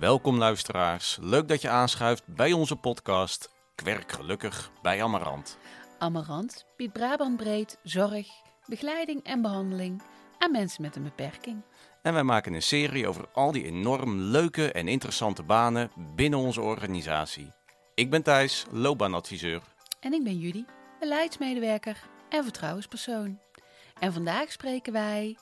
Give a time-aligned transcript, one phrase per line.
[0.00, 1.18] Welkom luisteraars.
[1.20, 5.58] Leuk dat je aanschuift bij onze podcast Kwerk Gelukkig bij Amarant.
[5.98, 8.26] Amarant biedt Brabant breed zorg,
[8.66, 10.02] begeleiding en behandeling
[10.38, 11.62] aan mensen met een beperking.
[12.02, 16.60] En wij maken een serie over al die enorm leuke en interessante banen binnen onze
[16.60, 17.52] organisatie.
[17.94, 19.62] Ik ben Thijs, loopbaanadviseur.
[20.00, 20.64] En ik ben Judy,
[21.00, 21.96] beleidsmedewerker
[22.28, 23.38] en vertrouwenspersoon.
[23.98, 25.36] En vandaag spreken wij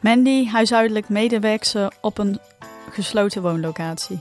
[0.00, 2.38] Mandy, huishoudelijk medewerkster op een
[2.94, 4.20] gesloten woonlocatie.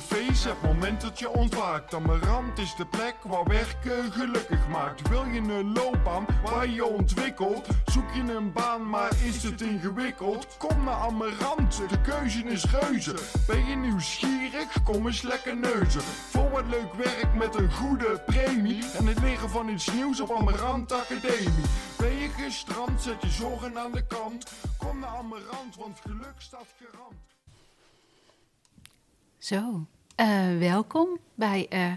[0.00, 1.94] Face, het moment dat je ontwaakt.
[1.94, 5.08] Amarant is de plek waar werken gelukkig maakt.
[5.08, 7.66] Wil je een loopbaan waar je ontwikkelt?
[7.84, 10.56] Zoek je een baan, maar is het ingewikkeld?
[10.58, 13.14] Kom naar Amarant, de keuze is reuze.
[13.46, 14.82] Ben je nieuwsgierig?
[14.82, 16.02] Kom eens lekker neuzen.
[16.02, 18.84] Voor wat leuk werk met een goede premie.
[18.96, 21.64] En het leren van iets nieuws op Amarant Academie.
[21.98, 24.52] Ben je gestrand, zet je zorgen aan de kant.
[24.78, 27.33] Kom naar Amarant, want geluk staat garant.
[29.44, 31.92] Zo, eh, welkom bij eh,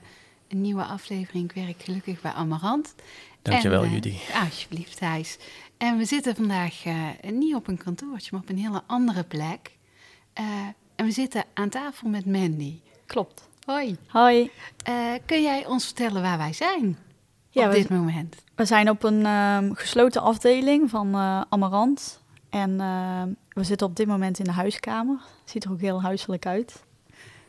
[0.47, 2.95] een nieuwe aflevering Werk Gelukkig bij Amarant.
[3.41, 4.15] Dankjewel, En, eh, Judy.
[4.43, 5.37] Alsjeblieft, Thijs.
[5.77, 6.95] En we zitten vandaag eh,
[7.31, 9.77] niet op een kantoortje, maar op een hele andere plek.
[10.33, 10.45] Eh,
[10.95, 12.79] en we zitten aan tafel met Mandy.
[13.05, 13.49] Klopt.
[13.65, 13.97] Hoi.
[14.07, 14.51] Hoi.
[14.83, 16.97] Eh, kun jij ons vertellen waar wij zijn
[17.49, 18.35] Ja, op dit moment?
[18.55, 22.21] we zijn op een ehm, gesloten afdeling van eh Amarant.
[22.49, 25.19] En ehm, we zitten op dit moment in de huiskamer.
[25.45, 26.85] Ziet er ook heel huiselijk uit.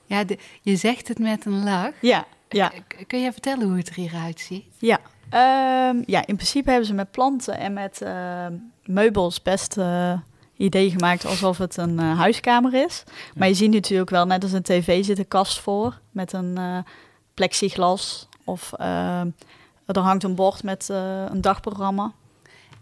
[0.08, 1.90] Ja, de- je zegt het met een lach.
[2.00, 4.64] Ja, ja, K- kun jij vertellen hoe het er hieruit ziet?
[4.78, 4.98] ja.
[5.30, 8.52] Ehm, ja, in principe hebben ze met planten en met ehm,
[8.84, 10.12] meubels best eh,
[10.56, 13.04] idee gemaakt alsof het een eh, huiskamer is.
[13.34, 16.56] Maar je ziet natuurlijk wel, net als een tv zit een kast voor met een
[16.58, 16.78] eh,
[17.34, 18.28] plexiglas.
[18.44, 19.30] Of ehm,
[19.86, 20.88] er hangt een bord met
[21.28, 22.12] een dagprogramma.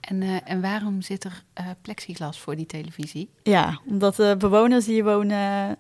[0.00, 1.42] En, en waarom zit er
[1.82, 3.30] plexiglas voor die televisie?
[3.42, 5.77] Ja, omdat de bewoners die hier wonen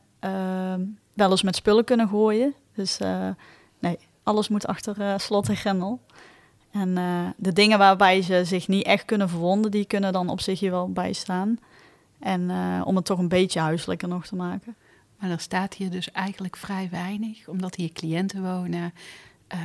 [1.16, 2.54] wel eens met spullen kunnen gooien.
[2.74, 3.28] Dus eh,
[3.78, 6.00] nee, alles moet achter eh, slot en grendel.
[6.70, 10.40] En eh, de dingen waarbij ze zich niet echt kunnen verwonden, die kunnen dan op
[10.40, 11.58] zich hier wel bij staan.
[12.18, 12.50] En
[12.84, 14.76] om het toch een beetje huiselijker nog te maken.
[15.18, 18.92] Maar er staat hier dus eigenlijk vrij weinig, omdat hier cliënten wonen
[19.46, 19.58] eh,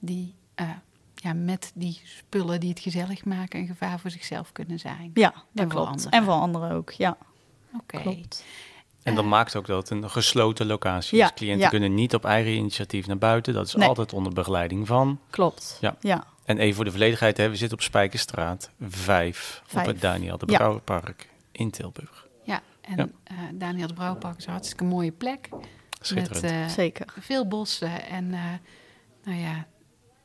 [0.00, 0.34] die
[1.14, 5.10] ja, met die spullen die het gezellig maken een gevaar voor zichzelf kunnen zijn.
[5.14, 5.88] Ja, dat En voor klopt.
[5.88, 6.10] anderen.
[6.10, 7.16] En voor anderen ook, ja,
[7.74, 8.18] Oké.
[9.02, 11.32] En dat maakt ook dat het een gesloten locatie Ja, is.
[11.34, 11.68] Cliënten ja.
[11.68, 13.54] kunnen niet op eigen initiatief naar buiten.
[13.54, 13.88] Dat is Nee.
[13.88, 15.20] altijd onder begeleiding van.
[15.30, 15.78] Klopt.
[15.80, 15.96] Ja.
[16.00, 16.24] ja.
[16.44, 19.86] En even voor de volledigheid, hè, we zitten op Spijkerstraat 5 op Vijf.
[19.86, 20.56] het Daniel de Ja.
[20.56, 22.26] Brouwerpark in Tilburg.
[22.44, 23.08] Ja, en Ja.
[23.24, 25.48] eh, Daniel de Brouwpark is een hartstikke mooie plek.
[26.00, 26.42] Schitterend.
[26.42, 27.14] Met eh, Zeker.
[27.20, 28.06] veel bossen.
[28.06, 28.40] En eh,
[29.24, 29.66] nou ja,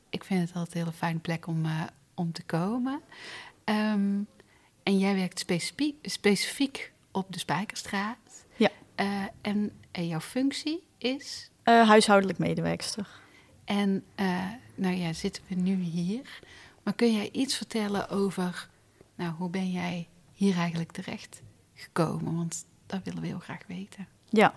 [0.09, 1.82] ik vind het altijd een hele fijne plek om, eh,
[2.14, 3.02] om te komen.
[3.64, 4.20] Ehm,
[4.84, 8.18] en jij werkt specifiek, specifiek op de Spijkerstraat.
[8.97, 11.50] Eh, en, en jouw functie is?
[11.63, 13.08] Eh, huishoudelijk medewerkster.
[13.66, 16.41] En eh, nou ja, zitten we nu hier.
[16.84, 18.69] Maar kun jij iets vertellen over,
[19.16, 21.41] nou, hoe ben jij hier eigenlijk terecht
[21.74, 22.35] gekomen?
[22.35, 24.08] Want dat willen we heel graag weten.
[24.30, 24.53] Ja.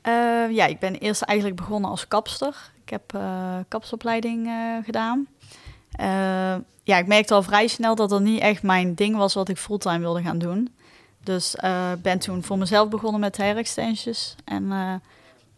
[0.00, 2.72] Eh, ja, ik ben eerst eigenlijk begonnen als kapster.
[2.82, 5.26] Ik heb eh kapsopleiding eh, gedaan.
[5.90, 9.48] Eh, ja, ik merkte al vrij snel dat dat niet echt mijn ding was wat
[9.48, 10.73] ik fulltime wilde gaan doen.
[11.24, 14.34] Dus eh ben toen voor mezelf begonnen met hair extensions.
[14.44, 14.94] En eh,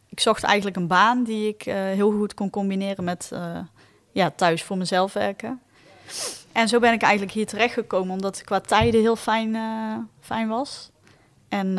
[0.09, 3.33] ik zocht eigenlijk een baan die ik eh, heel goed kon combineren met
[4.13, 5.61] ja, thuis voor mezelf werken.
[6.53, 9.57] En zo ben ik eigenlijk hier terechtgekomen, omdat het qua tijden heel fijn,
[10.21, 10.91] fijn was.
[11.49, 11.75] En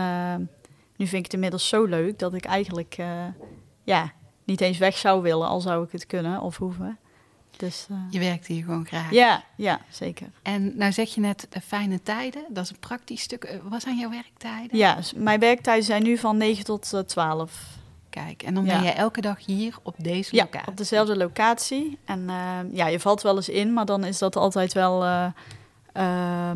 [0.96, 2.98] nu vind ik het inmiddels zo leuk dat ik eigenlijk
[3.84, 4.12] ja,
[4.44, 6.98] niet eens weg zou willen, al zou ik het kunnen of hoeven.
[7.58, 9.12] Dus eh, Je werkt hier gewoon graag.
[9.12, 10.28] ja, ja, zeker.
[10.42, 13.44] En nou zeg je net eh, fijne tijden, dat is een praktisch stuk.
[13.44, 14.78] Eh, Wat zijn jouw werktijden?
[14.78, 17.76] Ja, mijn werktijden zijn nu van 9 tot eh, 12.
[18.10, 18.74] Kijk, en dan Ja.
[18.74, 20.68] ben jij elke dag hier op deze Ja, locatie.
[20.68, 21.98] op dezelfde locatie.
[22.06, 25.26] En eh, ja, je valt wel eens in, maar dan is dat altijd wel eh,
[25.94, 26.52] eh,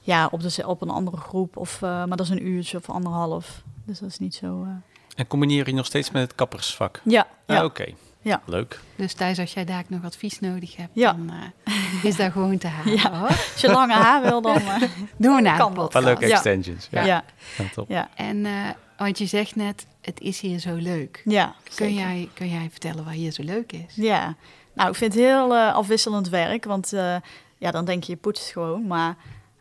[0.00, 1.56] ja, op, de, op een andere groep.
[1.56, 3.62] Of, eh, maar dat is een uurtje of anderhalf.
[3.84, 4.62] Dus dat is niet zo...
[4.62, 4.68] eh,
[5.14, 7.00] En combineer je nog steeds met het kappersvak?
[7.04, 7.58] Ja, ja.
[7.58, 7.84] Ah, Oké,
[8.22, 8.42] Ja.
[8.46, 8.80] leuk.
[8.96, 11.12] Dus thuis, als jij daar nog advies nodig hebt, Ja.
[11.12, 11.30] dan
[11.64, 11.72] eh,
[12.04, 12.92] is dat gewoon te halen.
[12.96, 13.18] Ja.
[13.18, 13.28] Hoor.
[13.28, 14.56] Als je lange haar wil, dan...
[14.56, 14.82] eh,
[15.16, 15.92] Doen we na Kan dat.
[15.92, 16.32] Wel leuke Ja.
[16.32, 16.88] extensions.
[16.90, 17.24] Ja, ja,
[17.58, 17.64] ja.
[17.74, 17.88] top.
[17.90, 18.52] ja, En eh,
[18.96, 21.22] want je zegt net, het is hier zo leuk.
[21.24, 21.54] ja.
[21.74, 23.94] Kun jij, kun jij vertellen wat hier zo leuk is?
[23.94, 24.34] Ja,
[24.74, 27.16] nou, ik vind het heel eh, afwisselend werk, want eh,
[27.58, 28.86] ja, dan denk je, je poetst gewoon.
[28.86, 29.16] Maar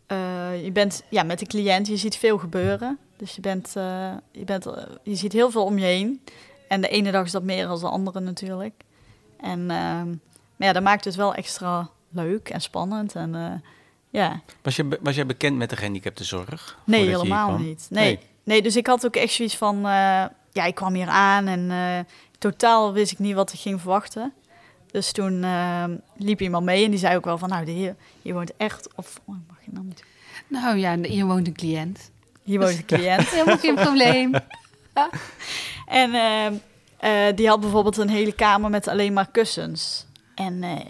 [0.08, 2.98] eh, je bent ja, met de cliënt, je ziet veel gebeuren.
[3.18, 4.66] Dus je, bent, eh, je, bent,
[5.04, 6.22] je ziet heel veel om je heen.
[6.72, 8.74] En de ene dag is dat meer dan de andere natuurlijk.
[9.40, 10.08] En ehm,
[10.56, 13.16] maar ja, dat maakt het wel extra leuk en spannend.
[13.16, 13.70] En eh,
[14.10, 14.42] Ja.
[14.62, 16.78] Was, je, was jij bekend met de gehandicaptenzorg?
[16.84, 17.88] Nee, je helemaal niet.
[17.90, 18.20] Nee.
[18.44, 18.62] nee.
[18.62, 19.76] dus ik had ook echt zoiets van...
[19.76, 23.82] eh, ja, ik kwam hier aan en eh, totaal wist ik niet wat ik ging
[23.82, 24.34] verwachten.
[24.92, 25.84] Dus toen eh,
[26.16, 27.50] liep iemand mee en die zei ook wel van...
[27.50, 28.90] Nou, de heer, hier woont echt...
[28.96, 30.04] Of oh, mag je nou niet...
[30.48, 32.12] Nou ja, hier woont een cliënt.
[32.44, 33.30] Hier woont een cliënt.
[33.36, 34.32] Helemaal geen probleem.
[35.86, 36.46] En eh,
[37.28, 40.06] eh, die had bijvoorbeeld een hele kamer met alleen maar kussens.
[40.36, 40.86] En eh,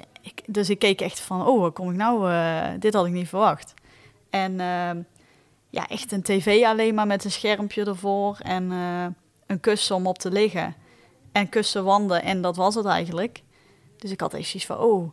[0.45, 2.31] dus ik keek echt van, oh, waar kom ik nou?
[2.31, 3.73] eh, dit had ik niet verwacht.
[4.29, 4.89] En eh,
[5.69, 8.71] ja, echt een tv alleen maar met een schermpje ervoor en
[9.47, 10.75] een kussen om op te liggen.
[11.31, 13.41] En kussenwanden en dat was het eigenlijk.
[13.97, 15.11] Dus ik had echt zoiets van, oh,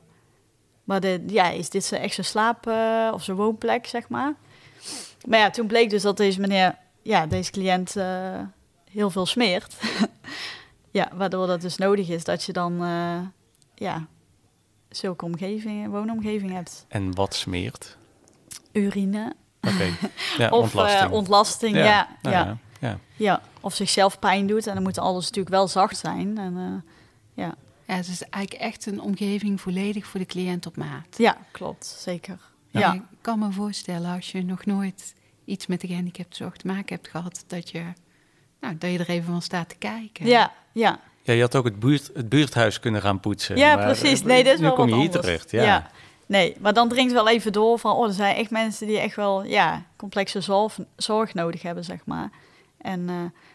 [0.84, 2.66] maar ja, is dit echt zijn slaap-
[3.12, 4.34] of zijn woonplek, zeg maar.
[5.26, 7.94] Maar ja, toen bleek dus dat deze meneer, ja, deze cliënt
[8.98, 9.76] heel veel smeert.
[10.98, 13.20] ja, waardoor dat dus nodig is dat je dan, eh,
[13.74, 14.06] ja,
[14.88, 16.84] zulke omgeving, woonomgeving hebt.
[16.88, 17.96] En wat smeert?
[18.72, 19.84] Urine Oké,
[20.38, 21.12] ja, of ontlasting.
[21.12, 22.44] ontlasting, ontlasting ja, ja, nou ja.
[22.44, 22.98] ja, ja.
[23.16, 23.42] ja.
[23.60, 26.38] Of zichzelf pijn doet en dan moet alles natuurlijk wel zacht zijn.
[26.38, 26.92] En, eh,
[27.44, 27.54] ja.
[27.86, 31.18] Ja, het is eigenlijk echt een omgeving volledig voor de cliënt op maat.
[31.18, 32.38] ja, klopt, zeker.
[32.70, 32.80] Ja.
[32.80, 35.14] Ja, Ik kan me voorstellen als je nog nooit
[35.44, 37.82] iets met de gehandicaptenzorg te maken hebt gehad, dat je,
[38.60, 40.26] nou, dat je er even van staat te kijken.
[40.26, 41.00] ja, ja.
[41.22, 43.56] Ja, je had ook het, buurt, het buurthuis kunnen gaan poetsen.
[43.56, 44.20] Ja, maar, precies.
[44.20, 45.24] eh, Nee, dat is nu wel kom je hier anders.
[45.24, 45.50] terecht.
[45.50, 45.90] Ja.
[46.26, 47.92] Nee, maar dan dringt wel even door van...
[47.96, 51.98] oh, er zijn echt mensen die echt wel ja, complexe zorg, zorg nodig hebben, zeg
[52.04, 52.30] maar.
[52.78, 53.14] En, eh,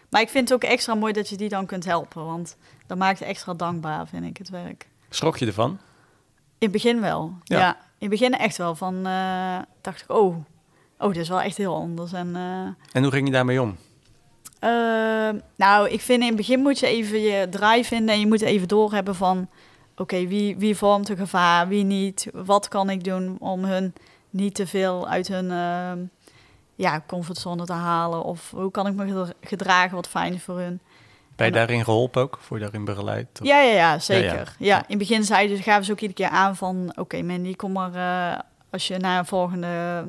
[0.09, 2.25] maar ik vind het ook extra mooi dat je die dan kunt helpen.
[2.25, 2.57] Want
[2.87, 4.87] dat maakt het extra dankbaar, vind ik, het werk.
[5.09, 5.69] Schrok je ervan?
[5.69, 5.77] In
[6.57, 7.57] het begin wel, Ja.
[7.59, 7.75] ja.
[7.75, 8.75] In het begin echt wel.
[8.75, 10.35] Van, eh, dacht ik, oh,
[10.97, 12.11] oh, dit is wel echt heel anders.
[12.13, 12.35] En...
[12.35, 13.77] eh, En hoe ging je daarmee om?
[14.63, 18.27] Uh, nou, ik vind in het begin moet je even je draai vinden en je
[18.27, 19.49] moet even doorhebben van,
[19.97, 23.93] oké, wie, wie vormt een gevaar, wie niet, wat kan ik doen om hun
[24.29, 25.91] niet te veel uit hun uh,
[26.75, 30.79] ja, comfortzone te halen of hoe kan ik me gedragen wat fijn voor hun.
[31.35, 32.37] Ben je daarin geholpen ook?
[32.41, 33.27] Voor je daarin begeleid?
[33.41, 34.25] Of- Ja, ja, ja, zeker.
[34.33, 34.77] Ja, Ja, ja.
[34.77, 37.71] in het begin zeiden ze, gaven ze ook iedere keer aan van, oké Mandy, kom
[37.71, 37.93] maar,
[38.33, 38.39] eh,
[38.69, 40.05] als je naar een volgende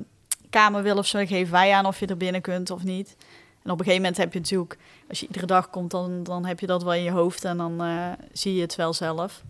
[0.51, 3.17] kamer wil of zo, geven wij aan of je er binnen kunt of niet.
[3.65, 4.79] En op een gegeven moment heb je natuurlijk,
[5.09, 7.57] als je iedere dag komt, dan, dan heb je dat wel in je hoofd en
[7.57, 9.43] dan eh, zie je het wel zelf.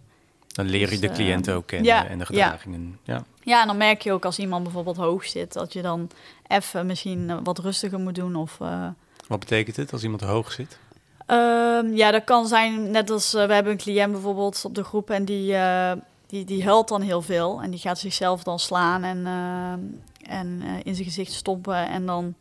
[0.47, 2.99] Dan leer je Dus, de eh, cliënten ook kennen ja, en de gedragingen.
[3.03, 3.25] Ja.
[3.43, 6.11] Ja, en dan merk je ook als iemand bijvoorbeeld hoog zit, dat je dan
[6.47, 8.61] even misschien wat rustiger moet doen of...
[8.61, 8.87] eh,
[9.27, 10.79] Wat betekent het als iemand hoog zit?
[11.27, 15.11] Ehm, ja, dat kan zijn, net als we hebben een cliënt bijvoorbeeld op de groep
[15.11, 15.57] en die,
[16.27, 20.63] die, die huilt dan heel veel en die gaat zichzelf dan slaan en, eh, en
[20.85, 21.89] in zijn gezicht stompen.
[21.89, 22.35] En dan,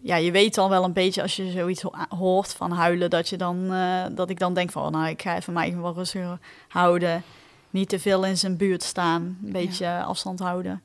[0.00, 3.28] ja, je weet dan wel een beetje als je zoiets ho- hoort van huilen, dat,
[3.28, 5.80] je dan, eh, dat ik dan denk van, oh, nou, ik ga even mij even
[5.80, 7.22] wat rustiger houden.
[7.70, 10.82] Niet te veel in zijn buurt staan, een beetje afstand houden.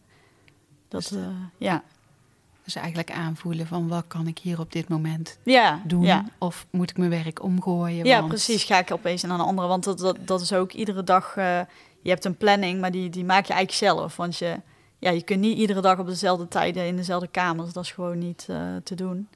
[0.88, 1.28] Dat, Dus- eh,
[1.58, 1.84] ja.
[2.64, 6.02] Dus eigenlijk aanvoelen van wat kan ik hier op dit moment Ja, doen?
[6.04, 6.26] ja.
[6.38, 8.06] Of moet ik mijn werk omgooien?
[8.06, 8.64] Ja, want- precies.
[8.64, 9.68] Ga ik opeens naar een andere.
[9.68, 11.36] Want dat, dat, dat is ook iedere dag.
[11.38, 11.60] eh,
[12.02, 14.16] je hebt een planning, maar die, die maak je eigenlijk zelf.
[14.16, 14.60] Want je,
[15.04, 17.74] ja, je kunt niet iedere dag op dezelfde tijden in dezelfde kamers.
[17.74, 19.28] Dat is gewoon niet eh, te doen.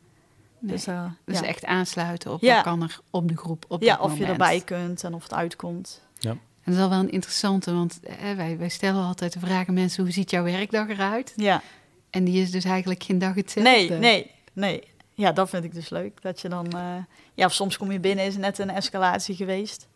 [0.59, 0.71] Nee.
[0.71, 1.45] Dus, eh, Dus ja.
[1.45, 2.55] echt aansluiten op Ja.
[2.55, 5.23] wat kan er op de groep op ja, dat of je erbij kunt en of
[5.23, 6.01] het uitkomt.
[6.21, 9.67] En dat is wel wel een interessante, want eh, wij, wij stellen altijd de vraag
[9.67, 10.03] aan mensen...
[10.03, 11.33] hoe ziet jouw werkdag eruit?
[11.35, 11.61] Ja.
[12.09, 13.71] En die is dus eigenlijk geen dag hetzelfde.
[13.71, 14.83] Nee, nee, nee.
[15.13, 16.21] Ja, dat vind ik dus leuk.
[16.21, 16.71] Dat je dan...
[16.71, 16.95] eh,
[17.33, 19.87] ja, of soms kom je binnen, is net een escalatie geweest.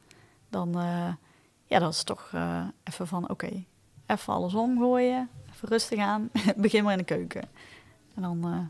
[0.50, 0.79] Dan...
[0.79, 1.13] eh,
[1.65, 3.29] ja, dat is toch eh, even van...
[3.29, 3.63] Oké,
[4.07, 5.29] even alles omgooien.
[5.62, 6.30] Rustig aan.
[6.58, 7.41] Begin maar in de keuken.
[8.15, 8.70] En dan...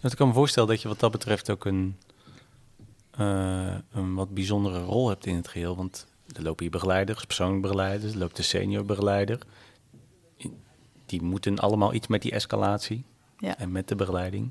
[0.00, 1.96] eh, ik kan me voorstellen dat je wat dat betreft ook een,
[3.10, 5.76] eh, een wat bijzondere rol hebt in het geheel.
[5.76, 6.06] Want
[6.36, 9.38] er lopen hier begeleiders, persoonlijk begeleiders, er loopt de senior begeleider.
[11.06, 13.04] Die moeten allemaal iets met die escalatie
[13.38, 13.58] Ja.
[13.58, 14.50] en met de begeleiding.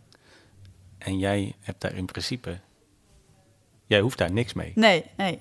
[0.97, 2.59] En jij hebt daar in principe,
[3.85, 4.71] jij hoeft daar niks mee.
[4.75, 5.39] Nee, nee.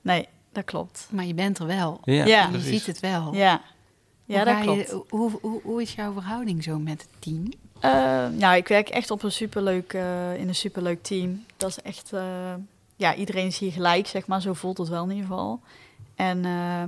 [0.00, 1.08] Nee, dat klopt.
[1.12, 2.00] Maar je bent er wel.
[2.04, 3.34] Ja, je ziet het wel.
[3.34, 3.62] Ja,
[4.30, 4.88] ja dat klopt.
[4.88, 7.48] Je, hoe, hoe, hoe is jouw verhouding zo met het team?
[7.80, 11.44] Eh, nou, ik werk echt op een superleuk, eh, in een superleuk team.
[11.56, 12.54] Dat is echt, eh,
[12.96, 14.40] ja, iedereen is hier gelijk, zeg maar.
[14.40, 15.60] Zo voelt het wel in ieder geval.
[16.14, 16.82] En eh,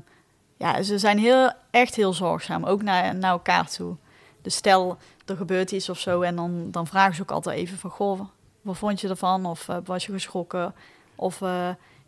[0.57, 3.97] ja, ze zijn heel, echt heel zorgzaam, ook naar, naar elkaar toe.
[4.43, 4.97] Dus stel,
[5.27, 7.91] er gebeurt iets of zo en dan, dan vragen ze ook altijd even van...
[7.91, 8.21] Goh,
[8.61, 9.47] wat vond je ervan?
[9.47, 10.75] Of was je geschrokken?
[11.15, 11.39] Of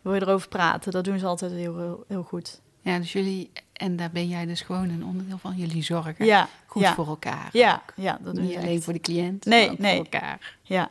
[0.01, 0.91] wil je erover praten?
[0.91, 2.61] Dat doen ze altijd heel, heel, heel goed.
[2.81, 5.55] Ja, dus jullie, en daar ben jij dus gewoon een onderdeel van.
[5.55, 7.49] Jullie zorgen Ja, goed ja, voor elkaar.
[7.51, 8.83] ja, ja, dat doen Niet alleen echt.
[8.83, 9.95] voor de cliënt, Nee, maar ook nee.
[9.95, 10.57] voor elkaar.
[10.61, 10.89] Ja,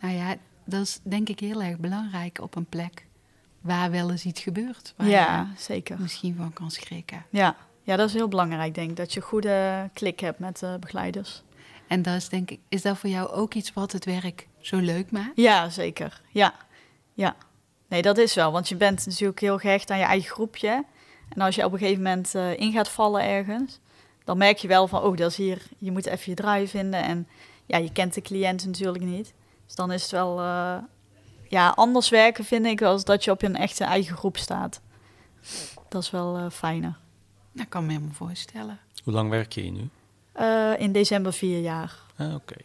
[0.00, 3.06] Nou ja, dat is denk ik heel erg belangrijk op een plek
[3.60, 4.94] waar wel eens iets gebeurt.
[4.96, 6.00] Waar ja, je zeker.
[6.00, 7.24] misschien van kan schrikken.
[7.30, 8.96] Ja, ja, dat is heel belangrijk, denk ik.
[8.96, 11.42] Dat je een goede klik hebt met de begeleiders.
[11.86, 14.76] En dat is denk ik, is dat voor jou ook iets wat het werk zo
[14.76, 15.32] leuk maakt?
[15.34, 16.20] Ja, zeker.
[16.30, 16.54] Ja,
[17.14, 17.36] ja.
[17.88, 18.52] Nee, dat is wel.
[18.52, 20.84] Want je bent natuurlijk heel gehecht aan je eigen groepje.
[21.28, 23.80] En als je op een gegeven moment uh, in gaat vallen ergens,
[24.24, 27.02] dan merk je wel van, oh, dat is hier, je moet even je draai vinden.
[27.02, 27.28] En
[27.66, 29.34] ja, je kent de cliënt natuurlijk niet.
[29.66, 30.76] Dus dan is het wel, uh,
[31.48, 34.80] ja, anders werken vind ik als dat je op je echte eigen groep staat.
[35.88, 36.98] Dat is wel uh, fijner.
[37.52, 38.78] Dat kan me helemaal voorstellen.
[39.04, 39.88] Hoe lang werk je hier nu?
[40.78, 41.98] in december vier jaar.
[42.16, 42.56] Ah, Oké.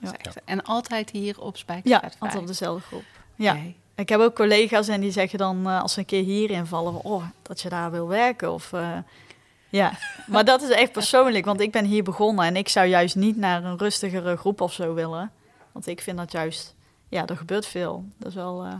[0.00, 0.12] Ja.
[0.44, 3.04] En altijd hier op Spijkerstraat Ja, altijd op dezelfde groep.
[3.34, 3.58] Ja.
[4.00, 7.04] Ik heb ook collega's en die zeggen dan uh, als ze een keer hier invallen,
[7.04, 8.52] oh, dat je daar wil werken.
[8.52, 8.96] Of, uh,
[9.68, 9.92] ja,
[10.26, 13.36] maar dat is echt persoonlijk, want ik ben hier begonnen en ik zou juist niet
[13.36, 15.32] naar een rustigere groep of zo willen.
[15.72, 16.74] Want ik vind dat juist,
[17.08, 18.04] ja, er gebeurt veel.
[18.18, 18.66] Dat is wel...
[18.66, 18.72] Uh,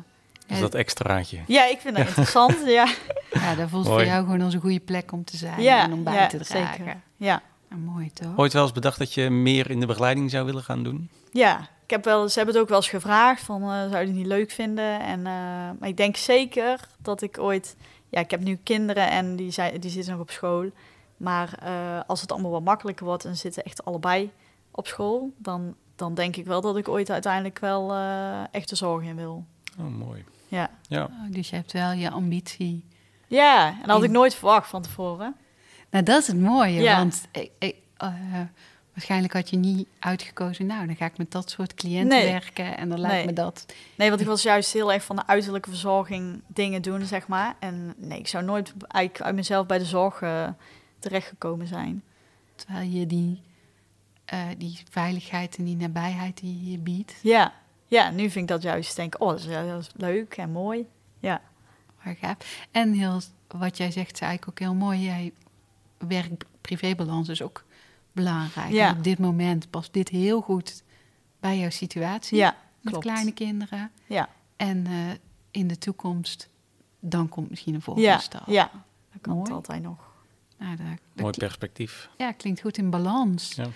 [0.47, 1.39] is dat extraatje?
[1.47, 2.93] Ja, ik vind dat interessant, ja.
[3.33, 5.93] Ja, dat voelt voor jou gewoon als een goede plek om te zijn ja, en
[5.93, 6.77] om bij ja, te dragen.
[6.77, 7.01] Zeker.
[7.17, 7.43] Ja.
[7.69, 8.37] Nou, mooi toch?
[8.37, 11.11] Ooit wel eens bedacht dat je meer in de begeleiding zou willen gaan doen?
[11.33, 13.97] Ja, ik heb wel, ze hebben het ook wel eens gevraagd van, uh, zou je
[13.97, 15.01] het niet leuk vinden?
[15.01, 15.25] En, uh,
[15.79, 17.77] maar ik denk zeker dat ik ooit,
[18.09, 20.71] ja, ik heb nu kinderen en die, zijn, die zitten nog op school.
[21.17, 24.31] Maar uh, als het allemaal wat makkelijker wordt en zitten echt allebei
[24.71, 27.95] op school, dan, dan denk ik wel dat ik ooit uiteindelijk wel
[28.51, 29.45] echt de zorg in wil.
[29.79, 30.25] Oh, mooi.
[30.49, 30.71] Ja.
[30.89, 31.05] ja.
[31.05, 32.85] Oh, dus je hebt wel je ambitie.
[33.27, 35.37] Ja, en dat had ik nooit verwacht van tevoren.
[35.91, 36.97] Nou, dat is het mooie, ja.
[36.97, 37.77] want ik, ik
[39.01, 42.89] Waarschijnlijk had je niet uitgekozen, nou, dan ga ik met dat soort cliënten werken en
[42.89, 43.27] dan lijkt nee.
[43.27, 43.67] me dat.
[43.95, 47.57] Nee, want ik was juist heel erg van de uiterlijke verzorging dingen doen, zeg maar.
[47.59, 50.49] En nee, ik zou nooit eigenlijk uit mezelf bij de zorg uh,
[50.99, 52.03] terechtgekomen zijn.
[52.55, 53.41] Terwijl je die,
[54.35, 57.15] uh, die veiligheid en die nabijheid die je biedt.
[57.23, 57.55] Ja.
[57.87, 60.87] ja, nu vind ik dat juist, denk oh, dat is, dat is leuk en mooi.
[61.19, 61.41] Ja.
[62.03, 62.67] Maar gaaf.
[62.71, 65.01] En heel, wat jij zegt, is eigenlijk ook heel mooi.
[65.01, 65.33] Jij
[65.99, 67.65] werk-privébalans is ook
[68.13, 68.73] belangrijk.
[68.73, 68.91] Ja.
[68.91, 70.83] op dit moment past dit heel goed
[71.41, 72.39] bij jouw situatie.
[72.39, 73.91] Ja, met kleine kinderen.
[74.07, 74.29] Ja.
[74.57, 75.11] En uh,
[75.51, 76.49] in de toekomst,
[77.01, 78.19] dan komt misschien een volgende ja.
[78.19, 78.47] stap.
[78.47, 78.71] Ja,
[79.13, 80.09] dat kan het altijd nog.
[80.59, 82.09] Nou, dat, dat Mooi perspectief.
[82.17, 83.55] Ja, klinkt goed in balans.
[83.55, 83.67] Ja.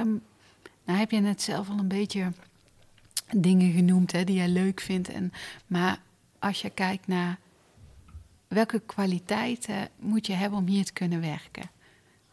[0.00, 0.22] Um,
[0.84, 2.32] nou heb je net zelf al een beetje
[3.36, 5.08] dingen genoemd hè, die jij leuk vindt.
[5.08, 5.32] En,
[5.66, 5.98] maar
[6.38, 7.38] als je kijkt naar
[8.48, 11.70] welke kwaliteiten moet je hebben om hier te kunnen werken?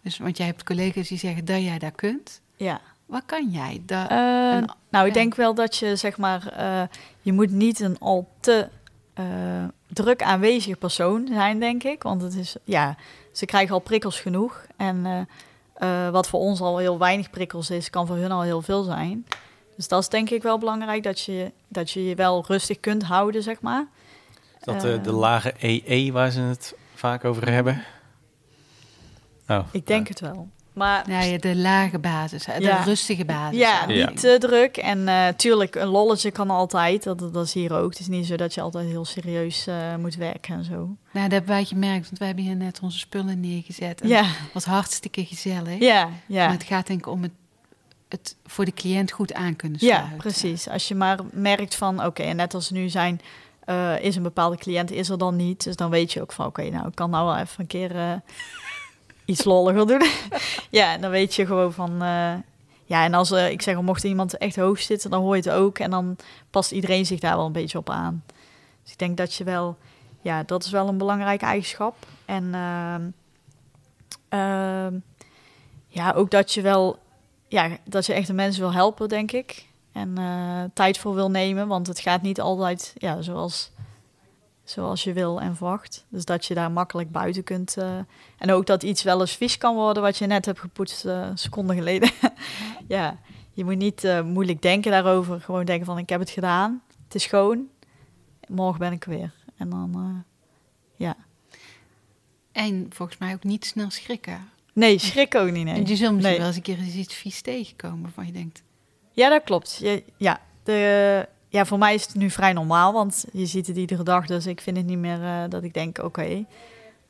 [0.01, 2.41] Dus, want jij hebt collega's die zeggen dat jij daar kunt.
[2.55, 2.81] Ja.
[3.05, 3.81] Wat kan jij?
[3.85, 6.81] Da uh, een, nou, ik denk wel dat je, zeg maar, uh,
[7.21, 8.67] je moet niet een al te
[9.19, 9.25] uh,
[9.87, 12.03] druk aanwezige persoon zijn, denk ik.
[12.03, 12.95] Want het is, ja,
[13.31, 14.65] ze krijgen al prikkels genoeg.
[14.77, 15.27] En
[16.11, 19.25] wat voor ons al heel weinig prikkels is, kan voor hun al heel veel zijn.
[19.75, 23.03] Dus dat is denk ik wel belangrijk, dat je dat je, je wel rustig kunt
[23.03, 23.85] houden, zeg maar.
[24.59, 27.83] Is dat de, de lage EE waar ze het vaak over hebben?
[29.47, 30.47] Oh, ik denk het wel.
[30.73, 32.83] Maar ja, ja, de lage basis, de ja.
[32.83, 33.57] rustige basis.
[33.57, 34.77] Ja, niet te druk.
[34.77, 37.03] En uh, tuurlijk, een lolletje kan altijd.
[37.03, 37.89] Dat, dat is hier ook.
[37.89, 40.75] Het is niet zo dat je altijd heel serieus uh, moet werken en zo.
[40.75, 42.05] Nou, dat hebben wij gemerkt.
[42.05, 44.01] Want wij hebben hier net onze spullen neergezet.
[44.01, 44.25] En ja.
[44.53, 45.79] was hartstikke gezellig.
[45.79, 46.45] Ja, ja.
[46.45, 47.31] Maar het gaat denk ik om het,
[48.09, 50.09] het voor de cliënt goed aan kunnen sluiten.
[50.11, 50.69] Ja, precies.
[50.69, 53.21] Als je maar merkt van, oké, en net als nu zijn...
[53.69, 55.63] Uh, is een bepaalde cliënt, is er dan niet.
[55.63, 58.21] Dus dan weet je ook van, oké, nou, ik kan nou wel even een keer
[59.27, 60.01] iets lolliger doen.
[60.79, 62.03] ja, dan weet je gewoon van...
[62.03, 62.33] Uh,
[62.85, 65.51] ja, en als uh, ik zeg, mocht iemand echt hoog zitten, dan hoor je het
[65.51, 65.79] ook.
[65.79, 66.15] En dan
[66.49, 68.23] past iedereen zich daar wel een beetje op aan.
[68.83, 69.77] Dus ik denk dat je wel...
[70.21, 71.95] Ja, dat is wel een belangrijke eigenschap.
[72.25, 72.43] En
[74.33, 74.87] uh,
[75.87, 76.99] ja, ook dat je wel...
[77.47, 79.65] Ja, dat je echt de mensen wil helpen, denk ik.
[79.91, 80.15] En
[80.73, 83.71] tijd voor wil nemen, want het gaat niet altijd ja, zoals
[84.69, 86.05] zoals je wil en verwacht.
[86.09, 87.75] Dus dat je daar makkelijk buiten kunt.
[87.77, 87.97] Uh,
[88.37, 91.27] en ook dat iets wel eens vies kan worden wat je net hebt gepoetst uh,
[91.33, 92.11] seconden geleden.
[92.87, 93.17] ja,
[93.51, 95.41] je moet niet uh, moeilijk denken daarover.
[95.41, 96.81] Gewoon denken van ik heb het gedaan.
[97.03, 97.67] Het is schoon.
[98.47, 99.33] Morgen ben ik weer.
[99.57, 100.23] En dan,
[100.95, 101.15] ja.
[102.51, 104.49] En volgens mij ook niet snel schrikken.
[104.73, 105.85] Nee, schrik ook niet, nee.
[105.85, 106.37] Je zult misschien nee.
[106.37, 108.63] wel eens een keer iets vies tegenkomen waarvan je denkt...
[109.11, 109.77] Ja, dat klopt.
[109.81, 113.77] Je, ja, de, ja, voor mij is het nu vrij normaal, want je ziet het
[113.77, 114.25] iedere dag.
[114.25, 116.07] Dus ik vind het niet meer uh, dat ik denk, oké.
[116.07, 116.45] Okay.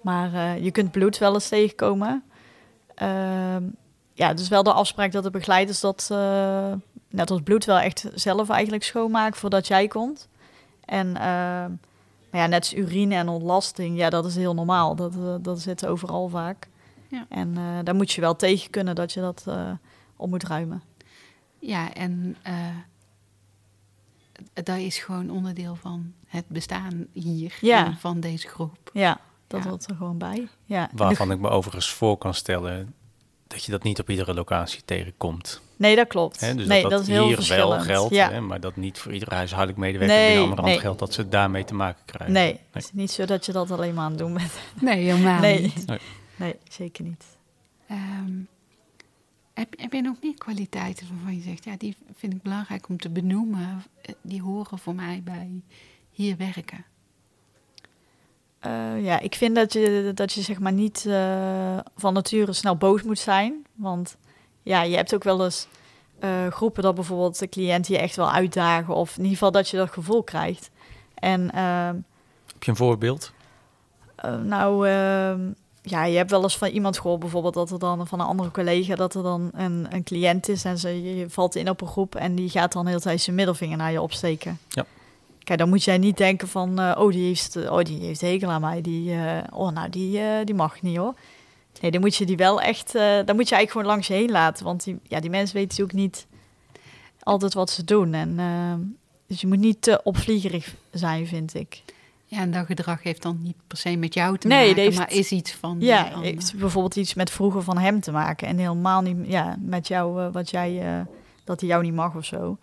[0.02, 2.24] Maar uh, je kunt bloed wel eens tegenkomen.
[3.02, 3.56] Uh,
[4.14, 6.74] ja, dus wel de afspraak dat de begeleiders dat, uh,
[7.10, 10.28] net als bloed, wel echt zelf eigenlijk schoonmaken voordat jij komt.
[10.86, 11.12] En
[12.32, 14.96] maar ja, net als urine en ontlasting, ja, dat is heel normaal.
[14.96, 16.68] Dat, dat zit overal vaak.
[17.08, 17.26] Ja.
[17.30, 19.46] En daar moet je wel tegen kunnen dat je dat
[20.16, 20.84] op moet ruimen.
[21.60, 22.38] Ja, en
[24.54, 27.96] dat is gewoon onderdeel van het bestaan hier ja.
[28.00, 28.90] van deze groep.
[28.94, 29.20] Ja.
[29.48, 29.70] Dat Ja.
[29.70, 30.48] hoort er gewoon bij.
[30.66, 30.90] Ja.
[30.94, 32.94] Waarvan ik me overigens voor kan stellen
[33.48, 35.62] dat je dat niet op iedere locatie tegenkomt.
[35.76, 36.40] Nee, dat klopt.
[36.40, 37.70] Dus nee, dat, dat, dat is heel hier verschillend.
[37.70, 38.32] wel geldt, Ja.
[38.32, 38.42] hè?
[38.42, 40.80] maar dat niet voor iedere huishoudelijk medewerker Nee, binnen nee.
[40.80, 42.34] geldt dat ze daarmee te maken krijgen.
[42.34, 44.52] Nee, het is niet zo dat je dat alleen maar aan het doen bent.
[44.82, 45.62] Nee, helemaal Nee.
[45.62, 45.86] niet.
[45.88, 46.00] Nee.
[46.36, 47.24] Nee, zeker niet.
[47.88, 48.32] Ehm,
[49.58, 52.98] heb, heb je nog meer kwaliteiten waarvan je zegt, ja, die vind ik belangrijk om
[52.98, 53.84] te benoemen.
[54.02, 55.62] eh, Die horen voor mij bij
[56.10, 56.86] hier werken.
[58.60, 62.76] Eh, ja, ik vind dat je, dat je zeg maar niet eh, van nature snel
[62.78, 63.66] boos moet zijn.
[63.76, 64.18] Want
[64.64, 65.68] ja, je hebt ook wel eens
[66.20, 68.96] eh, groepen dat bijvoorbeeld de cliënt je echt wel uitdagen.
[68.96, 70.70] Of in ieder geval dat je dat gevoel krijgt.
[71.14, 71.96] En ehm,
[72.54, 73.34] Heb je een voorbeeld?
[74.16, 75.52] eh, nou, ehm,
[75.90, 78.52] ja, je hebt wel eens van iemand gehoord bijvoorbeeld dat er dan van een andere
[78.52, 81.88] collega dat er dan een, een cliënt is en ze, je valt in op een
[81.88, 84.60] groep en die gaat dan de hele tijd zijn middelvinger naar je opsteken.
[84.70, 84.86] Ja.
[85.44, 88.50] Kijk, dan moet jij niet denken van, eh, oh, die heeft, oh, die heeft hekel
[88.50, 88.82] aan mij.
[88.82, 91.14] Die, eh, oh, nou, die, eh, die mag niet hoor.
[91.82, 94.14] Nee, dan moet je die wel echt, eh, dan moet je eigenlijk gewoon langs je
[94.14, 94.66] heen laten.
[94.66, 96.28] Want die, ja, die mensen weten natuurlijk niet
[97.20, 98.14] altijd wat ze doen.
[98.14, 98.74] En, eh,
[99.28, 101.84] dus je moet niet te opvliegerig zijn, vind ik.
[102.30, 104.98] Ja, en dat gedrag heeft dan niet per se met jou te Nee, maken, heeft-
[104.98, 108.48] maar is iets van Ja, heeft bijvoorbeeld iets met vroeger van hem te maken.
[108.48, 111.02] En helemaal niet ja, met jou, eh, wat jij, eh,
[111.44, 112.58] dat hij jou niet mag of zo.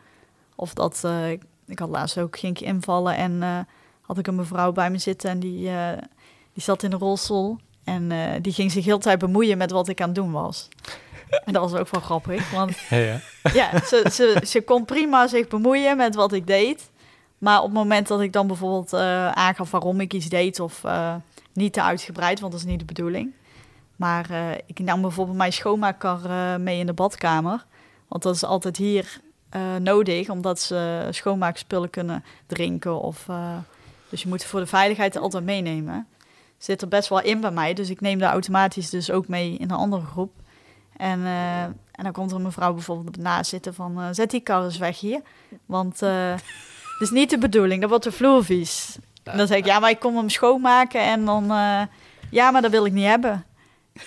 [0.54, 1.30] Of dat, eh,
[1.66, 3.58] ik had laatst ook, ging ik invallen en eh,
[4.00, 5.88] had ik een mevrouw bij me zitten en die, eh,
[6.52, 7.58] die zat in een rolstoel.
[7.84, 10.32] En eh, die ging zich heel de tijd bemoeien met wat ik aan het doen
[10.32, 10.68] was.
[11.44, 13.20] En dat was ook wel grappig, want Ja, ja.
[13.52, 16.90] ja, ze, ze, ze kon prima zich bemoeien met wat ik deed.
[17.44, 20.84] Maar op het moment dat ik dan bijvoorbeeld eh, aangaf waarom ik iets deed of
[20.84, 21.14] eh,
[21.52, 23.32] niet te uitgebreid, want dat is niet de bedoeling.
[23.96, 26.20] Maar eh, ik nam bijvoorbeeld mijn schoonmaakkar
[26.60, 27.64] mee in de badkamer.
[28.08, 29.20] Want dat is altijd hier
[29.78, 33.00] nodig, omdat ze schoonmaakspullen kunnen drinken.
[33.00, 33.26] Of,
[34.08, 36.06] dus je moet voor de veiligheid altijd meenemen.
[36.58, 39.56] Zit er best wel in bij mij, dus ik neem daar automatisch dus ook mee
[39.56, 40.32] in een andere groep.
[40.96, 41.24] En,
[41.92, 44.14] en dan komt er een mevrouw bijvoorbeeld naast zitten van...
[44.14, 45.20] zet die kar eens weg hier.
[45.66, 46.42] Want het
[46.98, 48.96] is niet de bedoeling, dan wordt de vloer vies.
[49.22, 51.50] En dan zeg ik, ja, maar ik kom hem schoonmaken en dan...
[51.50, 51.82] eh,
[52.30, 53.44] ja, maar dat wil ik niet hebben.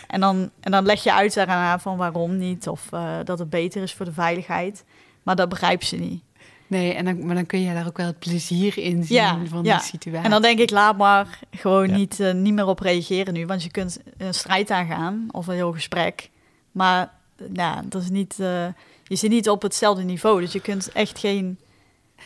[0.08, 2.68] En dan, en dan leg je uit daaraan van waarom niet.
[2.68, 4.84] Of eh, dat het beter is voor de veiligheid.
[5.24, 6.24] Maar dat begrijpt ze niet.
[6.68, 9.40] Nee, en dan, maar dan kun je daar ook wel het plezier in zien Ja,
[9.50, 9.78] van ja.
[9.78, 10.24] die situatie.
[10.24, 11.96] En dan denk ik, laat maar gewoon Ja.
[11.96, 13.46] niet, eh, niet meer op reageren nu.
[13.46, 16.30] Want je kunt een strijd aangaan of een heel gesprek.
[16.72, 17.12] Maar
[17.50, 18.66] nou, dat is niet, eh,
[19.04, 20.42] je zit niet op hetzelfde niveau.
[20.42, 21.60] Dus je kunt echt geen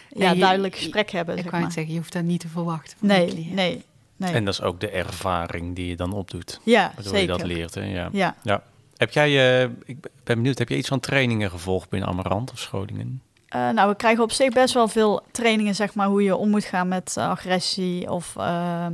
[0.09, 1.37] ja, je- duidelijk je- gesprek hebben.
[1.37, 3.83] ik net zeggen, je hoeft dat niet te verwachten van Nee, nee,
[4.17, 4.31] nee.
[4.33, 6.59] En dat is ook de ervaring die je dan opdoet.
[6.63, 7.19] ja, Waardoor zeker.
[7.21, 7.75] je dat leert.
[7.75, 7.81] Hè?
[8.11, 8.33] Ja.
[8.43, 8.63] Ja.
[8.97, 12.59] Heb jij, eh, ik ben benieuwd, heb je iets van trainingen gevolgd binnen Amarant of
[12.59, 13.21] Scholingen?
[13.47, 16.49] Eh, nou, we krijgen op zich best wel veel trainingen, zeg maar, hoe je om
[16.49, 18.11] moet gaan met eh, agressie.
[18.11, 18.85] Of eh,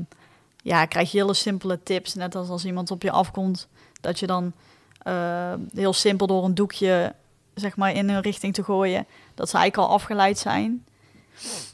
[0.63, 2.13] ja, krijg je hele simpele tips.
[2.13, 3.67] Net als als iemand op je afkomt,
[4.01, 4.53] dat je dan
[5.01, 7.13] eh, heel simpel door een doekje,
[7.59, 10.85] zeg maar, in hun richting te gooien, dat ze eigenlijk al afgeleid zijn.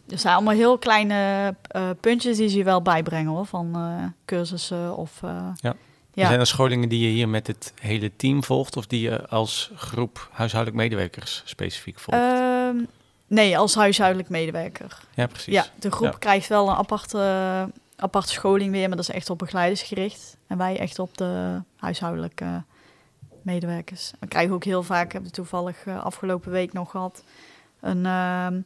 [0.06, 4.04] Dus zijn allemaal heel kleine eh, puntjes die ze je wel bijbrengen, hoor, van eh,
[4.26, 5.24] cursussen of...
[5.24, 5.76] eh, Ja.
[6.14, 6.28] ja.
[6.28, 9.72] Zijn er scholingen die je hier met het hele team volgt of die je als
[9.76, 12.20] groep huishoudelijk medewerkers specifiek volgt?
[12.24, 12.76] Ehm,
[13.28, 15.00] nee, als huishoudelijk medewerker.
[15.14, 15.54] ja, precies.
[15.54, 16.18] Ja, de groep Ja.
[16.20, 20.38] krijgt wel een aparte, aparte scholing weer, maar dat is echt op begeleiders gericht.
[20.48, 22.64] En wij echt op de huishoudelijke
[23.46, 24.12] medewerkers.
[24.20, 27.24] We krijgen ook heel vaak, hebben we toevallig eh, afgelopen week nog gehad,
[27.80, 28.62] een ehm,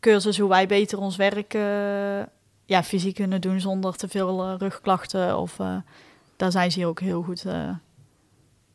[0.00, 2.26] cursus hoe wij beter ons werk eh,
[2.64, 5.38] ja, fysiek kunnen doen zonder te veel eh, rugklachten.
[5.38, 5.76] Of, eh,
[6.36, 7.70] daar zijn ze hier ook heel goed uh,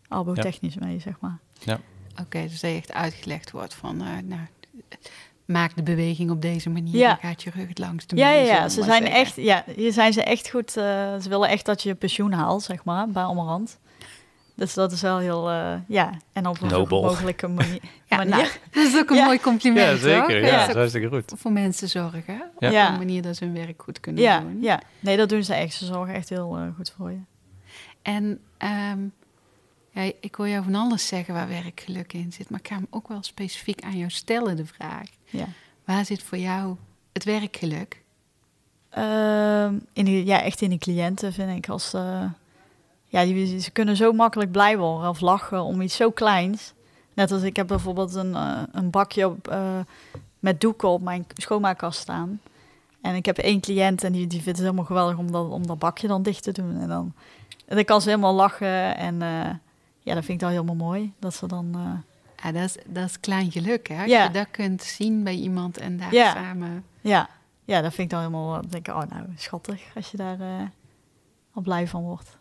[0.08, 1.38] arbotechnisch mee, zeg maar.
[1.60, 1.80] Ja.
[2.22, 4.42] Oké, dus dat je echt uitgelegd wordt van, eh, nou,
[5.46, 7.08] maak de beweging op deze manier, Ja.
[7.08, 8.20] dan gaat je rug het langs doen.
[8.20, 8.70] Ja, ja, ja.
[8.70, 9.20] Ze zijn zeggen.
[9.20, 10.78] echt, ja, hier zijn ze echt goed.
[10.78, 10.84] eh,
[11.22, 13.80] ze willen echt dat je pensioen haalt, zeg maar, bij Amarant.
[14.56, 16.12] Dus dat is wel heel, eh, ja.
[16.34, 17.80] En op een mogelijke manier.
[18.10, 18.36] Ja, manier.
[18.36, 19.26] nou, dat is ook een Ja.
[19.26, 20.22] mooi compliment, Ja, zeker.
[20.22, 20.32] hoor.
[20.32, 21.34] Ja, Dat dat is hartstikke goed.
[21.36, 22.50] voor mensen zorgen, Ja.
[22.56, 22.92] op Ja.
[22.92, 24.62] een manier dat ze hun werk goed kunnen ja, doen.
[24.62, 24.82] ja.
[25.00, 25.74] Nee, dat doen ze echt.
[25.74, 27.20] Ze zorgen echt heel eh, goed voor je.
[28.02, 29.00] En ehm,
[29.92, 32.88] ja, ik hoor jou van alles zeggen waar werkgeluk in zit, maar ik ga hem
[32.90, 35.08] ook wel specifiek aan jou stellen, de vraag.
[35.30, 35.46] Ja.
[35.86, 36.76] Waar zit voor jou
[37.14, 38.02] het werkgeluk?
[38.90, 41.70] Ehm, in die, ja, echt in die cliënten vind ik.
[41.70, 42.24] Als, eh,
[43.14, 46.74] ja, die, ze kunnen zo makkelijk blij worden of lachen om iets zo kleins.
[47.14, 49.80] Net als ik heb bijvoorbeeld een, eh, een bakje op, eh,
[50.40, 52.42] met doeken op mijn schoonmaakkast staan.
[53.02, 55.68] En ik heb één cliënt en die, die vindt het helemaal geweldig om dat, om
[55.68, 56.80] dat bakje dan dicht te doen.
[56.80, 57.14] En dan,
[57.66, 58.98] en dan kan ze helemaal lachen.
[58.98, 59.50] En eh,
[60.00, 61.14] ja, dat vind ik dan helemaal mooi.
[61.20, 61.76] Dat ze dan...
[62.44, 64.02] Ja, dat, is, dat is klein geluk, hè?
[64.02, 64.24] Als Ja.
[64.24, 66.32] je dat kunt zien bij iemand en daar Ja.
[66.34, 66.84] samen...
[67.02, 67.30] Ja,
[67.66, 68.52] ja, dat vind ik dan helemaal.
[68.54, 70.38] Dan denk ik, oh nou, schattig als je daar.
[71.54, 72.36] al blij van word.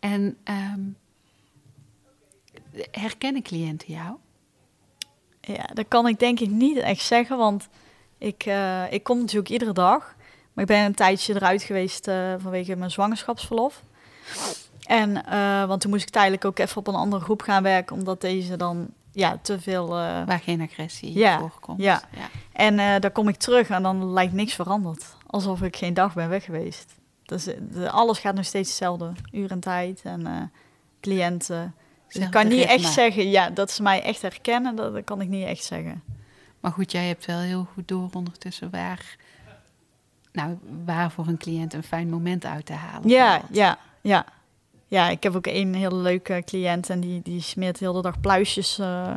[0.00, 0.80] En ehm,
[2.90, 4.16] herkennen cliënten jou?
[5.40, 7.68] Ja, dat kan ik denk ik niet echt zeggen, want
[8.18, 10.16] ik, eh, ik kom natuurlijk iedere dag.
[10.52, 13.82] Maar ik ben een tijdje eruit geweest eh, vanwege mijn zwangerschapsverlof.
[14.86, 17.96] En, eh, want toen moest ik tijdelijk ook even op een andere groep gaan werken,
[17.96, 19.88] omdat deze dan ja, te veel...
[19.88, 21.82] Waar geen agressie Ja, voorkomt.
[21.82, 22.02] ja.
[22.16, 22.28] ja.
[22.52, 25.16] En dan kom ik terug en dan lijkt niks veranderd.
[25.26, 26.97] Alsof ik geen dag ben weg geweest.
[27.28, 29.12] Dus de- alles gaat nog steeds hetzelfde.
[29.32, 30.42] Uur en tijd en eh,
[31.00, 31.74] cliënten.
[32.06, 34.76] Dus ik kan niet echt zeggen ja, dat ze mij echt herkennen.
[34.76, 36.02] Dat, dat kan ik niet echt zeggen.
[36.60, 39.16] Maar goed, jij hebt wel heel goed door ondertussen waar,
[40.32, 43.08] nou, waar voor een cliënt een fijn moment uit te halen.
[43.08, 44.24] Ja, ja, ja.
[44.86, 48.20] Ja, ik heb ook een hele leuke cliënt en die, die smeert heel de dag
[48.20, 49.14] pluisjes, eh,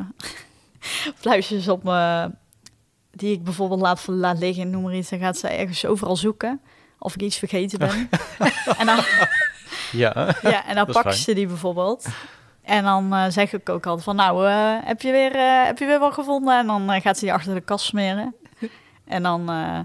[1.22, 2.30] pluisjes op me.
[3.10, 5.08] Die ik bijvoorbeeld laat, laat liggen, noem maar iets.
[5.10, 6.60] Dan gaat ze ergens overal zoeken
[7.02, 8.08] of ik iets vergeten ben.
[8.78, 8.98] en dan,
[9.92, 11.14] Ja, Ja, en dan fijn.
[11.14, 12.06] ze die bijvoorbeeld.
[12.64, 15.78] En dan eh, zeg ik ook altijd van, nou, eh, heb, je weer, eh, heb
[15.78, 16.58] je weer wat gevonden?
[16.58, 18.34] En dan gaat ze die achter de kast smeren.
[19.06, 19.78] En dan eh,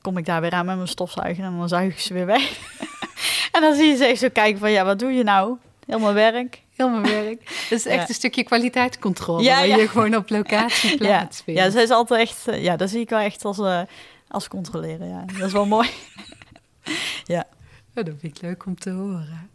[0.00, 2.58] kom ik daar weer aan met mijn stofzuiger en dan zuig ik ze weer weg.
[3.52, 5.56] en dan zie je ze echt zo kijken van, ja, wat doe je nou?
[5.86, 6.62] Heel mijn werk.
[6.76, 7.44] Heel mijn werk.
[7.70, 8.08] Dat is echt Ja.
[8.08, 9.42] een stukje kwaliteitscontrole.
[9.42, 9.76] Ja, waar ja.
[9.76, 11.60] je gewoon op locatie Ja, plaatsvindt.
[11.60, 13.58] ja, zij is altijd echt, ja, dat zie ik wel echt als,
[14.28, 15.24] als controleren, ja.
[15.38, 15.90] Dat is wel mooi.
[17.94, 19.50] Oh, dat vind ik leuk om te horen.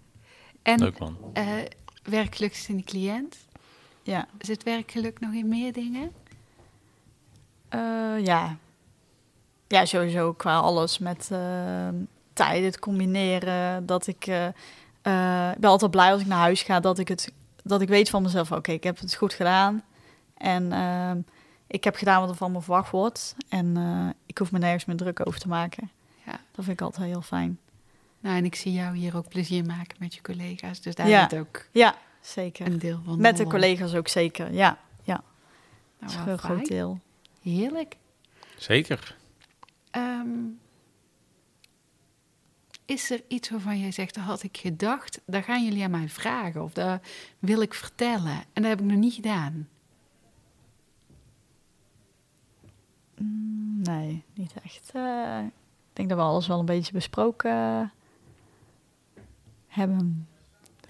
[0.61, 1.17] En leuk man.
[1.33, 1.47] eh,
[2.03, 3.37] werkgeluk is in de cliënt.
[4.03, 4.27] Ja.
[4.39, 6.11] Zit werkgeluk nog in meer dingen?
[7.69, 7.79] Eh,
[8.25, 8.57] ja.
[9.67, 11.87] Ja, sowieso qua alles met eh,
[12.33, 13.85] tijd, het combineren.
[13.85, 14.45] Dat ik, eh,
[15.01, 17.31] eh, ik ben altijd blij als ik naar huis ga, dat ik, het,
[17.63, 19.83] dat ik weet van mezelf, oké, ik heb het goed gedaan.
[20.37, 21.19] En ehm,
[21.67, 23.35] ik heb gedaan wat er van me verwacht wordt.
[23.49, 25.91] En eh, ik hoef me nergens meer druk over te maken.
[26.31, 26.39] Ja.
[26.51, 27.59] Dat vind ik altijd heel fijn.
[28.19, 30.81] Nou, en ik zie jou hier ook plezier maken met je collega's.
[30.81, 31.29] Dus daar Ja.
[31.29, 32.65] zit ook Ja, zeker.
[32.67, 33.21] een deel van.
[33.21, 34.77] Met de collega's ook zeker, ja.
[35.05, 35.19] Nou,
[35.99, 36.99] Dat is wel een groot deel.
[37.41, 37.95] Heerlijk.
[38.57, 39.17] Zeker.
[39.91, 40.29] Ehm,
[42.85, 46.09] is er iets waarvan jij zegt, dat had ik gedacht, daar gaan jullie aan mij
[46.09, 47.01] vragen of dat
[47.39, 49.67] wil ik vertellen en dat heb ik nog niet gedaan?
[53.17, 54.89] Mm, Nee, niet echt.
[54.93, 55.39] Eh,
[55.97, 57.91] denk dat we alles wel een beetje besproken
[59.67, 60.27] hebben.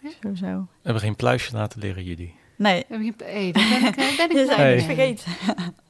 [0.02, 0.10] Ja.
[0.22, 0.60] Sowieso.
[0.60, 2.36] We hebben geen pluisje laten leren, jullie.
[2.56, 4.82] Nee, Heb je- Hey, daar ben ik, ben ik Hey.
[4.82, 5.32] vergeten.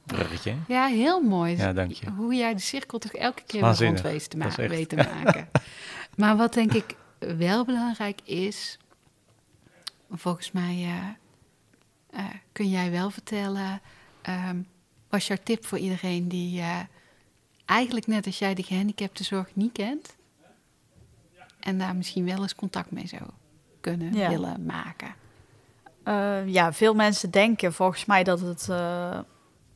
[0.06, 0.54] Bruggetje.
[0.68, 1.56] Ja, heel mooi.
[1.56, 2.10] Ja, dank je.
[2.10, 4.68] Hoe jij de cirkel toch elke keer weer rond weet te, ma- Dat is echt-
[4.74, 5.48] weet te maken.
[6.16, 8.78] maar wat denk ik wel belangrijk is,
[10.10, 13.80] volgens mij eh, eh, kun jij wel vertellen,
[14.22, 14.56] ehm
[15.08, 16.78] was jouw tip voor iedereen die eh,
[17.68, 20.16] eigenlijk net als jij de gehandicaptenzorg niet kent
[21.60, 23.22] en daar misschien wel eens contact mee zou
[23.80, 24.28] kunnen Ja.
[24.28, 25.14] willen maken?
[26.02, 29.18] Eh, ja, veel mensen denken volgens mij dat het, eh,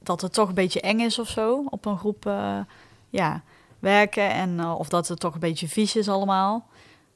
[0.03, 1.65] dat het toch een beetje eng is of zo.
[1.69, 2.59] Op een groep eh,
[3.09, 3.43] ja,
[3.79, 4.31] werken.
[4.31, 6.67] En, of dat het toch een beetje vies is allemaal.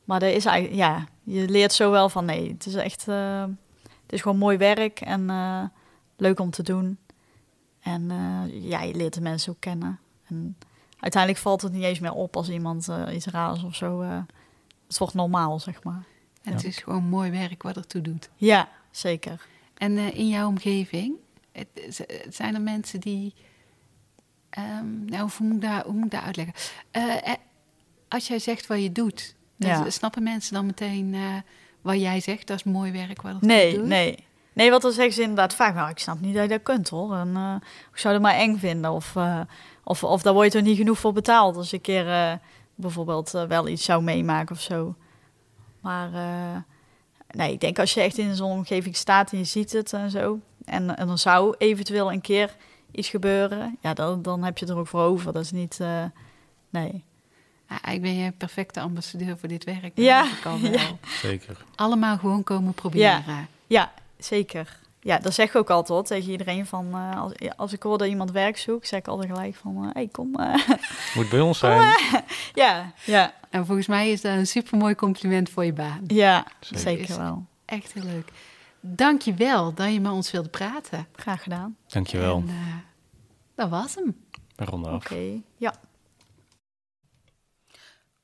[0.04, 4.10] Maar er is eigenlijk, ja, je leert zo wel van nee, het is echt, het
[4.12, 5.30] is gewoon mooi werk en
[6.16, 6.98] leuk om te doen.
[7.80, 8.10] En
[8.50, 9.98] ja, je leert de mensen ook kennen.
[10.28, 10.56] En
[11.00, 14.00] uiteindelijk valt het niet eens meer op als iemand eh, iets raars of zo.
[14.02, 14.18] eh,
[14.86, 16.04] het wordt normaal, zeg maar.
[16.42, 18.28] En Het is gewoon mooi werk wat ertoe doet.
[18.36, 19.46] Ja, zeker.
[19.74, 21.14] En eh, in jouw omgeving,
[21.52, 21.68] het,
[22.28, 23.34] zijn er mensen die.
[24.50, 26.54] ehm, nou, hoe moet ik daar, hoe moet ik daar uitleggen?
[28.08, 29.90] Als jij zegt wat je doet, dan Ja.
[29.90, 31.34] s- snappen mensen dan meteen eh,
[31.80, 32.46] wat jij zegt?
[32.46, 33.86] Dat is mooi werk wat het Nee, doet?
[33.86, 34.24] nee.
[34.52, 36.88] Nee, want dan zeggen ze inderdaad vaak, nou, ik snap niet dat je dat kunt
[36.88, 37.14] hoor.
[37.16, 37.54] En eh,
[37.92, 38.90] ik zou het maar eng vinden.
[38.92, 39.40] Of, eh,
[39.88, 42.32] of, of daar word je er niet genoeg voor betaald als je een keer eh,
[42.74, 44.94] bijvoorbeeld eh, wel iets zou meemaken of zo.
[45.80, 46.56] Maar eh,
[47.30, 50.10] nee, ik denk als je echt in zo'n omgeving staat en je ziet het en
[50.10, 50.40] zo.
[50.64, 52.56] En, en er zou eventueel een keer
[52.90, 53.78] iets gebeuren.
[53.80, 55.32] Ja, dan, dan heb je er ook voor over.
[55.32, 56.04] Dat is niet, eh,
[56.70, 57.04] nee.
[57.66, 59.92] Ah, ik ben je een perfecte ambassadeur voor dit werk.
[59.94, 60.72] Ja, ik al wel.
[60.80, 60.90] ja.
[61.20, 61.64] Zeker.
[61.74, 63.48] Allemaal gewoon komen proberen.
[63.66, 64.78] Ja, zeker.
[65.06, 66.66] Ja, dat zeg ik ook altijd hoor, tegen iedereen.
[66.66, 69.82] Van, eh, als, als ik hoor dat iemand werk zoekt, zeg ik altijd gelijk van...
[69.82, 70.34] hé, hey, kom.
[70.34, 70.68] eh.
[71.14, 71.96] Moet bij ons zijn.
[72.54, 76.00] ja, ja, En volgens mij is dat een supermooi compliment voor je baan.
[76.06, 76.78] ja, Zeker.
[76.80, 77.46] zeker wel.
[77.64, 78.32] Echt heel leuk.
[78.80, 81.06] Dank je wel dat je met ons wilde praten.
[81.16, 81.76] Graag gedaan.
[81.86, 82.36] Dankjewel.
[82.36, 82.74] En, eh,
[83.54, 84.16] dat was hem.
[84.56, 85.04] We ronden af.
[85.04, 85.74] Oké, ja.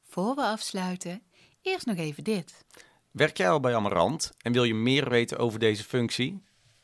[0.08, 1.22] Voor we afsluiten,
[1.62, 2.64] eerst nog even dit.
[3.10, 6.42] Werk jij al bij Amarant en wil je meer weten over deze functie?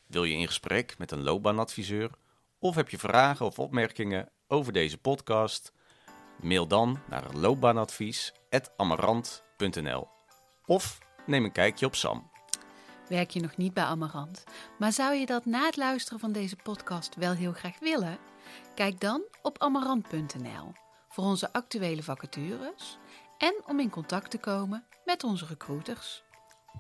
[0.09, 2.11] Wil je in gesprek met een loopbaanadviseur?
[2.59, 5.73] Of heb je vragen of opmerkingen over deze podcast?
[6.41, 10.09] Mail dan naar loopbaanadvies.amarant.nl
[10.67, 12.31] Of neem een kijkje op Sam.
[13.09, 14.45] Werk je nog niet bij Amarant,
[14.79, 18.19] maar zou je dat na het luisteren van deze podcast wel heel graag willen?
[18.75, 20.73] Kijk dan op amarant.nl
[21.09, 22.99] voor onze actuele vacatures
[23.39, 26.23] en om in contact te komen met onze recruiters.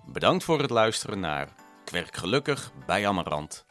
[0.07, 3.65] Bedankt voor het luisteren naar Ik werk gelukkig bij Amarant.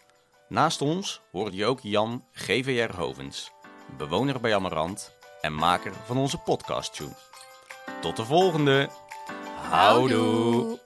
[0.50, 3.52] Naast ons hoorde je ook Jan GVR Hovens,
[3.98, 7.16] bewoner bij Amarant en maker van onze podcast tune.
[8.02, 8.90] Tot de volgende.
[9.70, 10.80] Houdoe.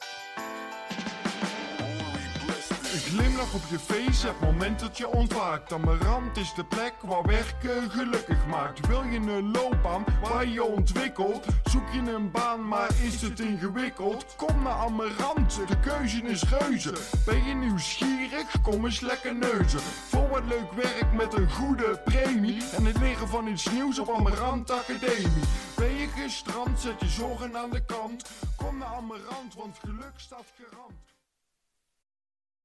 [3.53, 5.73] Op je face, het moment dat je ontwaakt.
[5.73, 8.87] Amarant is de plek waar werken gelukkig maakt.
[8.87, 11.45] Wil je een loopbaan waar je ontwikkelt?
[11.63, 14.35] Zoek je een baan, maar is het ingewikkeld?
[14.35, 16.93] Kom naar Amarant, de keuze is reuze.
[17.25, 18.61] Ben je nieuwsgierig?
[18.61, 19.79] Kom eens lekker neuzen.
[19.79, 22.63] Voor wat leuk werk met een goede premie.
[22.75, 25.43] En het leren van iets nieuws op Amarant Academie.
[25.75, 28.29] Ben je gestrand, zet je zorgen aan de kant.
[28.55, 31.10] Kom naar Amarant, want geluk staat garant.